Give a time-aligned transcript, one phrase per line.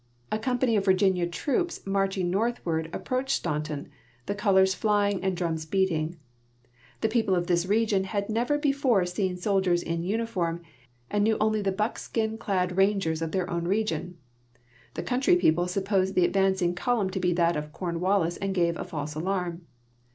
[0.31, 3.87] A company of Virginia troops marching northward approached Staunton,
[4.25, 6.17] the colors flying and drums beating.
[7.03, 10.63] J'he peo|>le of this region had never before seen soldiers in uniform
[11.11, 14.17] and knew only the buckskin clad rangers of their own region.
[14.95, 18.83] The country people supi)Osed the advancing column to be that of Cornwallis and gave a
[18.83, 19.67] false alarm.